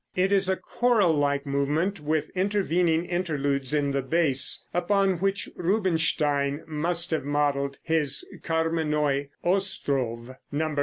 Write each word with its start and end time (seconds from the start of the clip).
It 0.15 0.31
is 0.31 0.49
a 0.49 0.55
choral 0.57 1.13
like 1.13 1.45
movement 1.45 1.99
with 1.99 2.31
intervening 2.35 3.05
interludes 3.05 3.71
in 3.71 3.91
the 3.91 4.01
bass, 4.01 4.65
upon 4.73 5.19
which 5.19 5.47
Rubinstein 5.55 6.63
must 6.65 7.11
have 7.11 7.23
modeled 7.23 7.77
his 7.83 8.25
"Kamennoi 8.41 9.29
Ostrow," 9.43 10.37
No. 10.51 10.75